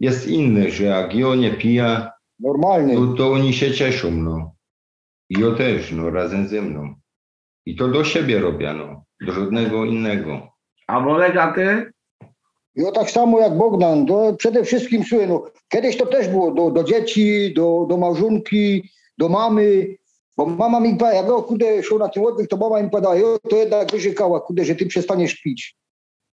[0.00, 2.94] jest inny, że jak ja nie pija, Normalny.
[2.94, 4.52] to, to oni się cieszą, no.
[5.30, 6.94] I ja też, no, razem ze mną.
[7.66, 9.04] I to do siebie robię, no.
[9.20, 10.48] Do żadnego innego.
[10.86, 11.92] A Wolega ty?
[12.78, 16.70] Ja tak samo jak Bogdan, to przede wszystkim słuchaj, no, kiedyś to też było do,
[16.70, 19.86] do dzieci, do, do małżonki, do mamy,
[20.36, 23.38] bo mama mi powiedziała, jak ja kudę szło na ten oddech, to mama mi powiedziała,
[23.50, 25.76] to jednak wyrzekała, kudę, że ty przestaniesz pić.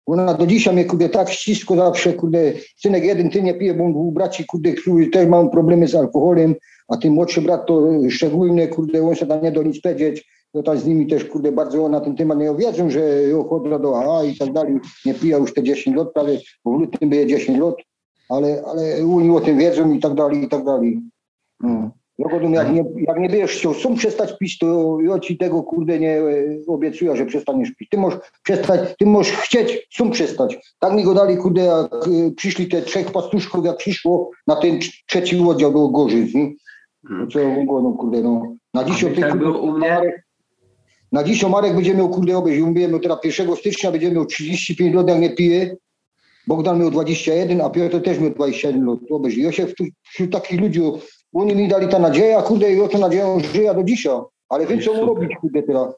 [0.06, 3.90] Ona do dzisiaj mnie kudę tak ścisko zawsze, kudę, synek jeden, ty nie pije, bo
[3.90, 6.56] dwóch braci, kudę, którzy też mają problemy z alkoholem,
[6.88, 10.64] a ten młodszy brat to szczególnie, kurde, on się tam nie do nic powiedzieć, no
[10.64, 14.00] tam z nimi też, kurde, bardzo na ten temat nie wiedzą, że jo, chodra do
[14.00, 17.28] AA i tak dalej, nie pija już te 10 lat prawie, bo w lutym będzie
[17.28, 17.76] 10 lat,
[18.30, 21.00] ale, ale oni o tym wiedzą i tak dalej, i tak dalej.
[21.60, 21.92] No.
[22.20, 26.00] Go jak nie, jak nie będziesz chciał sam przestać pić, to ja ci tego kurde
[26.00, 27.90] nie e, obiecuję, że przestaniesz pić.
[27.90, 30.76] Ty możesz przestać, ty możesz chcieć sam przestać.
[30.80, 34.80] Tak mi go dali kurde, jak e, przyszli te trzech pastuszków, jak przyszło na ten
[34.80, 36.34] trz- trzeci oddział do Gorzyc?
[37.10, 38.56] No co było, no kurde, no.
[38.74, 40.25] Na dzisiaj wiesz, jak było u mnie?
[41.12, 42.62] Na dzisiaj Marek będzie miał kurde obejść.
[42.62, 45.76] Mówiłem, no teraz 1 stycznia będzie miał 35 lat, jak nie pije.
[46.48, 49.00] Bogdan miał 21, a Piotr też miał 21 lat.
[49.10, 49.38] Obejść.
[49.38, 50.82] Ja się w- wśród takich ludzi,
[51.34, 54.18] oni mi dali ta nadzieja, kurde, i o tą nadzieją żyję do dzisiaj.
[54.50, 55.94] Ale wiem, co mu robić, kurde, teraz.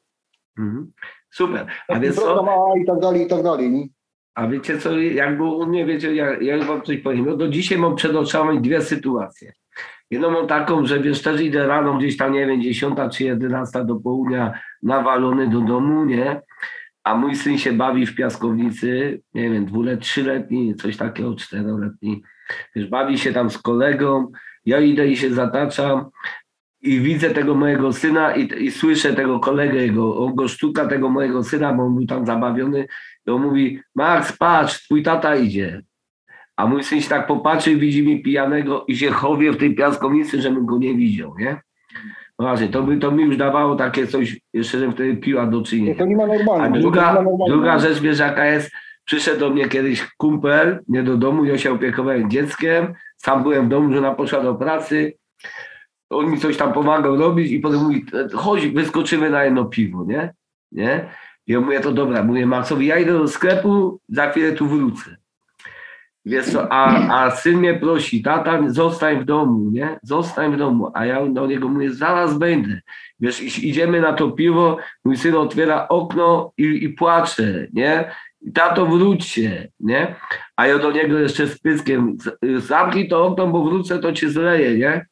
[0.60, 0.91] Mhm.
[1.34, 1.67] Super.
[1.88, 3.88] A Taki program, a i tak dalej, i tak dalej, nie?
[4.36, 7.26] A wiecie co, jak było u mnie, wiecie, ja, ja wam coś powiem.
[7.26, 9.54] No do dzisiaj mam przed oczami dwie sytuacje.
[10.12, 13.86] Jedną mam taką, że wiesz, też idę rano gdzieś tam, nie wiem, 10 czy 11
[13.86, 16.41] do południa nawalony do domu, nie?
[17.04, 22.24] A mój syn się bawi w piaskownicy, nie wiem, dwuletni, trzyletni, coś takiego, czteroletni.
[22.76, 24.32] Wiesz, bawi się tam z kolegą,
[24.65, 26.10] ja idę i się zataczam
[26.82, 31.10] i widzę tego mojego syna i, i słyszę tego kolegę, jego, on go sztuka tego
[31.10, 32.88] mojego syna, bo on był tam zabawiony
[33.28, 35.82] i on mówi, Max, patrz, twój tata idzie.
[36.58, 40.41] A mój syn się tak popatrzy, widzi mi pijanego i się chowie w tej piaskownicy,
[40.41, 41.62] żebym go nie widział, nie?
[42.39, 45.62] No Właśnie, to, by, to mi już dawało takie coś, jeszcze żebym wtedy piła do
[45.62, 45.96] czynienia.
[45.96, 46.70] to nie ma A normalnego.
[46.70, 47.46] to nie druga, ma normalnego.
[47.48, 48.72] druga rzecz, wiesz jaka jest,
[49.06, 53.70] przyszedł do mnie kiedyś kumpel, nie do domu, ja się opiekowałem dzieckiem, sam byłem w
[53.70, 55.13] domu, żona poszła do pracy,
[56.10, 60.34] on mi coś tam pomagał robić i potem mówi, chodź, wyskoczymy na jedno piwo, nie?
[60.72, 61.10] nie?
[61.48, 65.17] I ja mówię, to dobra, mówię Maxowi, ja idę do sklepu, za chwilę tu wrócę.
[66.28, 70.00] Wiesz co, a, a syn mnie prosi, tata, zostań w domu, nie?
[70.04, 70.92] Zostań w domu.
[70.94, 72.80] A ja do niego mówię, zaraz będę.
[73.20, 78.12] Wiesz, idziemy na to piwo, mój syn otwiera okno i, i płacze, nie?
[78.54, 80.16] Tato, wróćcie, nie?
[80.56, 84.30] A ja do niego jeszcze z pyskiem, "Z- zamknij to okno, bo wrócę, to cię
[84.30, 85.06] zleję, nie?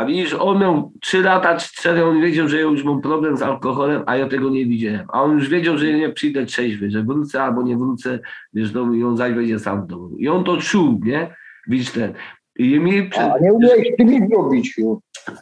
[0.00, 3.42] A widzisz, on miał 3 lata, 4, on wiedział, że ja już mam problem z
[3.42, 5.06] alkoholem, a ja tego nie widziałem.
[5.12, 8.18] A on już wiedział, że ja nie przyjdę trzeźwy, że wrócę albo nie wrócę,
[8.52, 10.16] wiesz, do domu i on zaś będzie sam w domu.
[10.18, 11.34] I on to czuł, nie?
[11.68, 12.12] Widzisz ten.
[12.58, 14.08] I mi przed, A nie umiałeś z tym
[14.52, 14.74] nic.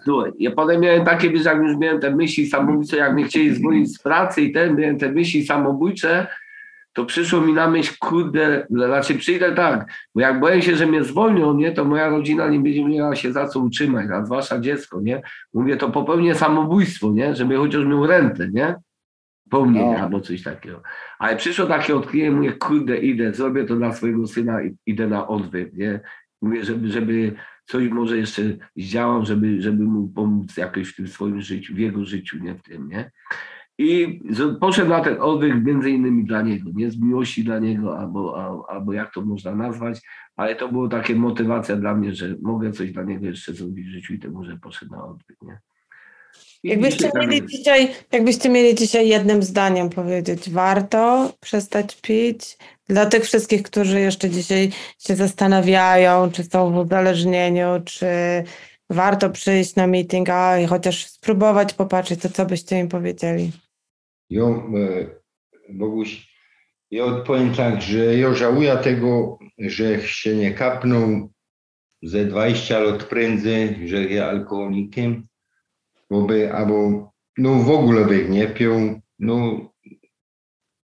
[0.05, 3.55] Słuchaj, ja potem miałem takie, wiesz, jak już miałem te myśli samobójcze, jak mnie chcieli
[3.55, 6.27] zwolnić z pracy i ten, miałem te myśli samobójcze,
[6.98, 11.04] to przyszło mi na myśl, kurde, znaczy przyjdę tak, bo jak boję się, że mnie
[11.04, 15.00] zwolnią, nie, to moja rodzina nie będzie miała się za co utrzymać, a zwłaszcza dziecko,
[15.00, 15.22] nie.
[15.54, 18.74] Mówię, to popełnię samobójstwo, nie, żeby chociaż miał rentę, nie.
[19.50, 19.98] po mnie, No.
[19.98, 20.82] albo coś takiego.
[21.18, 25.28] Ale przyszło takie odkrycie, mówię, kurde, idę, zrobię to dla swojego syna, i idę na
[25.28, 26.00] odwyk, nie?
[26.42, 27.32] Mówię, żeby, żeby
[27.64, 28.42] coś może jeszcze
[28.76, 32.62] zdziałał, żeby, żeby mu pomóc jakoś w tym swoim życiu, w jego życiu, nie w
[32.62, 33.11] tym, nie?
[33.78, 34.20] I
[34.60, 38.62] poszedł na ten odwyk między innymi dla niego, nie z miłości dla niego, albo, al-
[38.76, 40.00] albo jak to można nazwać,
[40.36, 43.90] ale to było takie motywacja dla mnie, że mogę coś dla niego jeszcze zrobić w
[43.90, 45.58] życiu i temu, że poszedł na odwyk, nie?
[46.62, 47.48] I Jakbyście mieli, jest.
[47.48, 52.58] dzisiaj, jakbyście mieli dzisiaj jednym zdaniem powiedzieć, warto przestać pić?
[52.88, 58.06] Dla tych wszystkich, którzy jeszcze dzisiaj się zastanawiają, czy są w uzależnieniu, czy
[58.90, 63.52] warto przyjść na meeting, a chociaż spróbować popatrzeć, to co byście im powiedzieli?
[64.30, 65.06] Ja, e,
[65.68, 66.38] Boguś,
[66.90, 71.32] ja odpowiem tak, że ja żałuję tego, że się nie kapnął
[72.02, 75.26] ze 20 lat prędzej, że jest alkoholikiem,
[76.10, 79.70] bo by, albo no w ogóle by nie pił, no,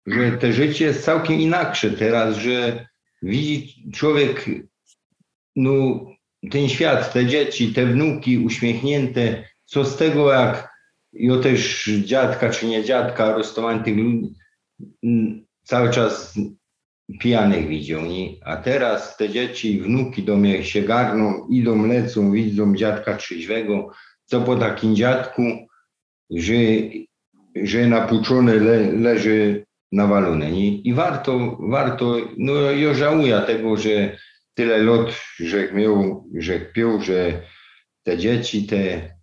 [0.05, 2.87] że te życie jest całkiem inaksze teraz, że
[3.21, 4.45] widzi człowiek,
[5.55, 6.05] no,
[6.51, 10.74] ten świat, te dzieci, te wnuki uśmiechnięte, co z tego jak
[11.15, 14.33] ja też dziadka czy nie dziadka, rozstawałem tych ludzi,
[15.63, 16.39] cały czas
[17.19, 18.29] pijanych widział, nie?
[18.45, 23.91] A teraz te dzieci, wnuki do mnie się garną, idą, lecą, widzą dziadka trzeźwego,
[24.25, 25.41] co po takim dziadku,
[26.31, 26.53] że,
[27.55, 30.77] że napuczony le, leży nawalony, nie?
[30.77, 34.17] I warto, warto, no ja żałuję tego, że
[34.53, 37.41] tyle lat, że miał, że pił, że
[38.03, 39.14] te dzieci, te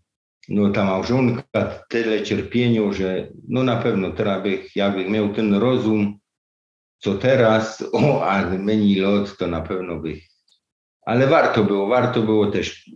[0.49, 6.19] no ta małżonka, tyle cierpienia, że no na pewno teraz bych, jakbym miał ten rozum,
[6.99, 10.25] co teraz, o, a menu lot, to na pewno bych,
[11.07, 12.91] ale warto było, warto było też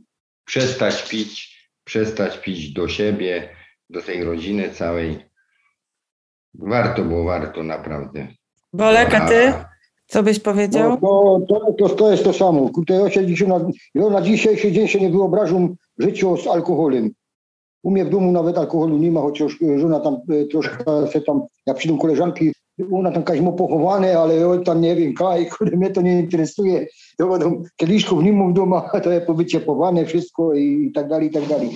[0.44, 3.48] przestać pić, przestać pić do siebie,
[3.90, 5.18] do tej rodziny całej.
[6.54, 8.28] Warto było, warto naprawdę.
[8.72, 9.52] Bolek, a ty?
[10.06, 11.00] Co byś No, powiedział?
[11.00, 12.68] to, to, to, to jest to samo.
[12.68, 13.60] Kurde, ja, się dzisiaj na,
[13.94, 17.10] ja na dzisiejszy dzień się nie wyobrażam życia z alkoholem.
[17.86, 21.20] U mnie w domu nawet alkoholu nie ma, chociaż e, żona tam e, troszkę se
[21.20, 22.52] tam, jak przyjdą koleżanki,
[22.92, 26.20] ona tam kaś ma pochowane, ale ja tam nie wiem, kaj, kurde, mnie to nie
[26.20, 26.86] interesuje.
[27.18, 31.28] Ja będą kieliszków nie mam w domu, to jest powyciepowane wszystko i, i tak dalej,
[31.28, 31.70] i tak dalej.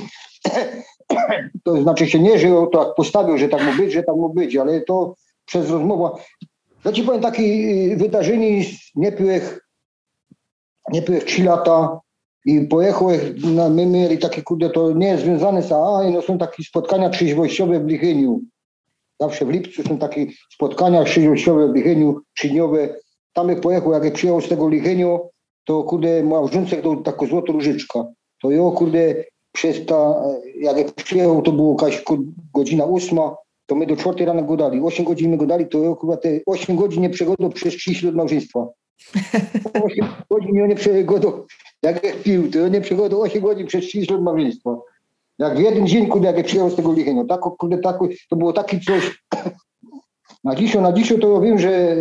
[1.64, 4.29] To znaczy się nie, że to tak postawił, że tak ma być, że tak ma
[4.29, 5.14] być, ale to
[5.46, 6.11] przez rozmowę.
[6.85, 9.40] Ja ci powiem takie y, wydarzenie, nie piłem,
[10.92, 12.01] nie piłem 3 lata
[12.44, 13.20] i pojechałem,
[13.55, 17.11] na, my mieli takie, kurde, to nie jest związane z AA, no są takie spotkania
[17.11, 18.40] trzeźwościowe w Licheniu.
[19.20, 22.94] Zawsze w lipcu są takie spotkania trzeźwościowe w Licheniu, trzydniowe.
[23.33, 25.20] Tam jak pojechał, jak ja przyjechał z tego Licheniu,
[25.64, 28.05] to kurde, małżonce to taką złotą różyczka.
[28.42, 30.22] To ja, kurde, przez ta,
[30.61, 32.05] jak ja przyjechał, to było jakaś
[32.55, 34.81] godzina ósma, to my do czwartej rano go dali.
[34.81, 38.07] 8 godzin my go dali, to ja chyba te 8 godzin nie przegodą przez 30
[38.07, 38.66] lat małżeństwa.
[39.85, 41.46] 8 godzin nie przegodą,
[41.83, 44.79] jak ja pił, to nie przegodą 8 godzin przez 30 lat małżeństwa.
[45.38, 47.99] Jak w jeden dzień, kurde, jak ja przyjechał z tego Lichenia, tak, kurde, tak,
[48.31, 49.23] to było taki coś,
[50.45, 51.97] na dzisiaj, na dzisiaj to wiem, że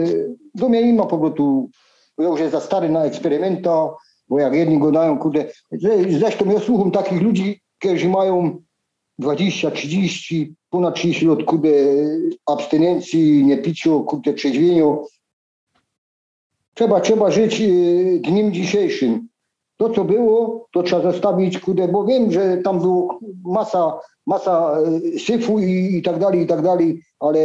[0.56, 1.70] do mnie nie ma powrotu,
[2.18, 3.90] ja już jest za stary na eksperymenta,
[4.30, 8.62] bo jak jedni go dają, kurde, Zre- zresztą ja słucham takich ludzi, którzy mają
[9.20, 11.70] 20, 30, ponad 30 lat, kurde,
[12.46, 15.06] abstynencji, niepiciu, kurde, trzeźwieniu.
[16.74, 19.29] Trzeba, trzeba żyć y, dniem dzisiejszym.
[19.80, 24.78] To, co było, to trzeba zostawić, kurde, bo wiem, że tam było masa, masa
[25.16, 27.40] y, syfu i, i tak dalej, i tak dalej, ale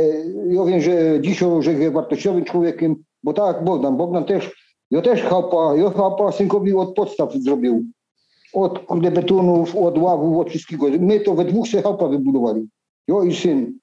[0.47, 4.51] ja wiem, że dzisiaj, że jest wartościowym człowiekiem, bo tak Bogdan, Bogdan też,
[4.90, 7.85] ja też chapa, ja chapa synkowi od podstaw zrobił.
[8.53, 10.87] Od kurde betonów, od ławów, od wszystkiego.
[11.01, 12.68] My to we dwóch się chapa wybudowali.
[13.09, 13.79] Ja i syn.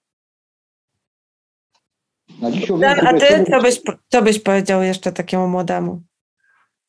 [2.41, 6.01] Na dzisiaj Dan, a ty co byś, co byś powiedział jeszcze takiemu młodemu?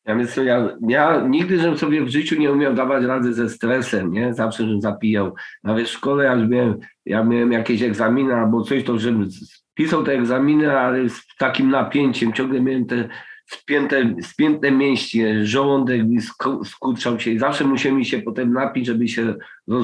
[0.05, 4.11] Ja myślę, ja, ja nigdy, żebym sobie w życiu nie umiał dawać rady ze stresem,
[4.11, 4.33] nie?
[4.33, 5.35] Zawsze, żebym zapijał.
[5.63, 9.29] Nawet w szkole, jak miałem, jak miałem jakieś egzaminy albo coś, to żebym
[9.73, 12.33] pisał te egzaminy, ale z takim napięciem.
[12.33, 13.09] Ciągle miałem te
[13.45, 18.85] spięte, spięte mięśnie, żołądek mi sku- skurczał się i zawsze musiałem mi się potem napić,
[18.85, 19.35] żeby się
[19.71, 19.83] e,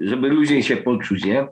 [0.00, 1.46] żeby luźniej się poczuć, nie?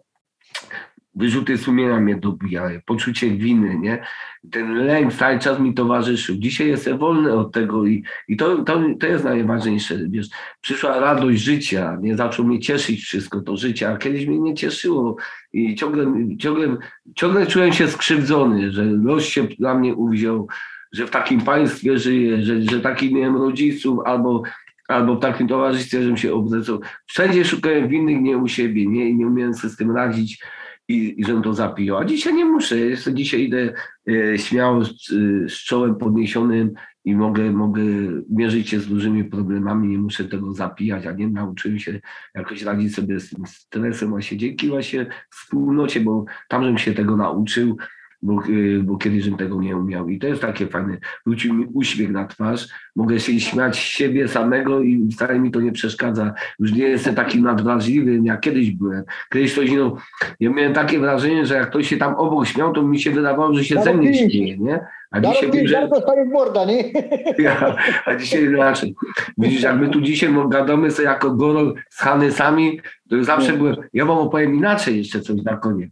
[1.17, 4.03] Wyrzuty sumienia mnie dobijały, poczucie winy, nie?
[4.51, 6.37] Ten lęk cały czas mi towarzyszył.
[6.37, 10.27] Dzisiaj jestem wolny od tego i, i to, to, to jest najważniejsze, wiesz,
[10.61, 15.17] przyszła radość życia, nie zaczął mnie cieszyć wszystko to życie, a kiedyś mnie nie cieszyło
[15.53, 16.07] i ciągle,
[16.39, 16.77] ciągle,
[17.15, 20.49] ciągle czułem się skrzywdzony, że los się dla mnie uwziął,
[20.93, 24.43] że w takim państwie żyję, że, że takich miałem rodziców albo,
[24.89, 26.81] albo w takim towarzystwie, żebym się obzecał.
[27.07, 30.45] Wszędzie szukałem winnych, nie u siebie, nie, i nie umiałem sobie z tym radzić.
[30.89, 31.97] I, i żebym to zapijał.
[31.99, 32.79] A dzisiaj nie muszę.
[32.79, 33.73] Jeszcze dzisiaj idę
[34.09, 35.07] e, śmiało z,
[35.49, 36.75] z czołem podniesionym
[37.05, 37.83] i mogę, mogę
[38.31, 42.01] mierzyć się z dużymi problemami, nie muszę tego zapijać, a nie nauczyłem się
[42.35, 47.17] jakoś radzić sobie z tym stresem właśnie dzięki właśnie wspólnocie, bo tam żebym się tego
[47.17, 47.77] nauczył,
[48.25, 50.09] bo, y, bo kiedyś żebym tego nie umiał.
[50.09, 50.99] I to jest takie fajne.
[51.27, 55.61] Wrócił mi uśmiech na twarz, mogę się śmiać z siebie samego i wcale mi to
[55.61, 56.35] nie przeszkadza.
[56.59, 59.05] Już nie jestem taki nadwrażliwy, jak kiedyś byłem.
[59.33, 59.97] Kiedyś ktoś, no,
[60.41, 63.55] ja miałem takie wrażenie, że jak ktoś się tam obok śmiał, to mi się wydawało,
[63.55, 64.81] że się ze mnie śmieje, nie?
[65.11, 65.89] A dzisiaj że...
[66.33, 66.85] morda, nie?
[67.45, 68.95] Ja, a dzisiaj inaczej.
[69.39, 74.05] Widzisz, jak my tu dzisiaj gadamy sobie jako Gorol z Hanysami, to zawsze byłem, ja
[74.05, 75.91] wam opowiem inaczej jeszcze coś na koniec.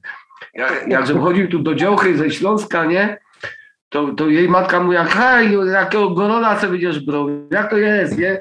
[0.54, 3.18] Jak, jak chodził tu do działchy ze Śląska, nie?
[3.88, 7.28] To, to jej matka mówi, jak hej, jakiego Gorola sobie będziesz brał?
[7.50, 8.40] Jak to jest, nie?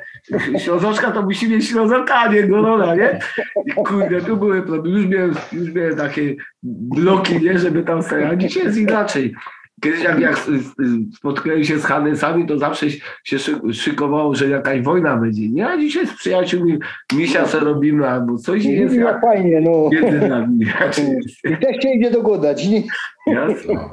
[0.60, 3.20] Ślązoczka to musi mieć Ślązoka, nie Gorola, nie?
[3.66, 5.00] I kurde, tu były problemy.
[5.00, 7.60] Już miałem, już miałem takie bloki, nie?
[7.60, 8.24] Żeby tam stać.
[8.32, 9.36] A dzisiaj jest inaczej.
[9.82, 10.48] Kiedyś jak, jak
[11.16, 12.88] spotkałem się z Hanysami, to zawsze
[13.24, 15.50] się szy- szykowało, że jakaś wojna będzie.
[15.50, 16.78] Nie, a dzisiaj z przyjaciółmi
[17.14, 19.90] misia se robimy, albo coś jest Jak fajnie, no.
[19.92, 20.60] między nami.
[21.52, 22.84] I też się idzie dogodać, nie?
[23.28, 23.90] Jasno.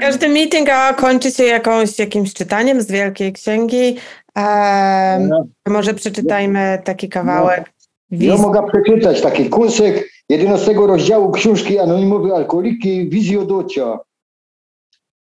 [0.00, 3.96] Każdy meeting a kończy się jakąś, jakimś czytaniem z Wielkiej Księgi.
[4.34, 5.44] Em, No.
[5.68, 7.72] może przeczytajmy taki kawałek.
[8.10, 13.98] Ja Wiz- mogę przeczytać taki kursek 11 rozdziału książki Anonimowe Alkoholiki Wizji Odocia.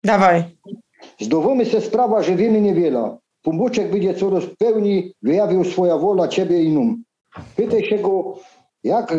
[0.08, 0.44] Dawaj.
[1.20, 3.18] Zdawamy se sprawa, że wiemy niewiele.
[3.42, 7.04] Pombuczek będzie coraz pełni, wyjawił swoja wola ciebie i num.
[7.56, 8.40] Pytaj się go,
[8.84, 9.14] jak,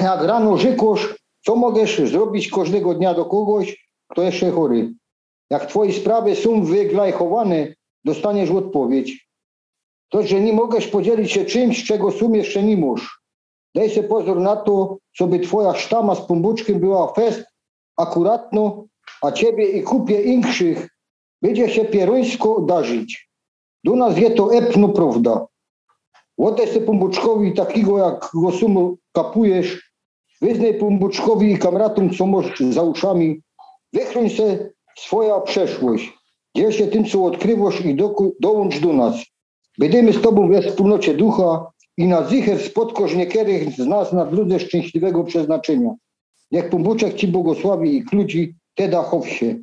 [0.00, 1.14] jak rano rzekosz,
[1.44, 4.92] co możesz zrobić każdego dnia do kogoś, kto jeszcze chory.
[5.50, 9.28] Jak twoje sprawy są wyglajchowane, dostaniesz odpowiedź.
[10.08, 13.18] To, że nie możesz podzielić się czymś, czego sum jeszcze nie możesz.
[13.74, 17.44] Daj se pozór na to, co by twoja sztama z pombuczkiem była fest
[17.96, 18.89] akuratno,
[19.22, 20.88] a ciebie i kupie inkszych
[21.42, 23.30] będzie się pieruńsko darzyć.
[23.84, 25.46] Do nas je to epno prawda.
[26.38, 29.92] Oddaj se pombuczkowi takiego, jak go sumu kapujesz,
[30.42, 33.42] wyznaj pombuczkowi i kamratom, co masz za uszami,
[33.92, 36.12] wychroń se swoja przeszłość.
[36.56, 37.96] Dziel się tym, co odkrywasz i
[38.40, 39.14] dołącz do nas.
[39.78, 44.60] Będziemy z Tobą we wspólnocie ducha i na zicher spotkasz niektórych z nas na drodze
[44.60, 45.94] szczęśliwego przeznaczenia.
[46.50, 49.54] Niech pombuczek Ci błogosławi i kludzi, te dachow się.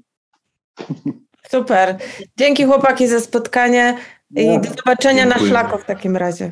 [1.52, 1.98] Super.
[2.38, 3.98] Dzięki chłopaki za spotkanie
[4.36, 4.60] i No.
[4.60, 5.50] do zobaczenia na Dziękuję.
[5.52, 6.52] szlaku w takim razie.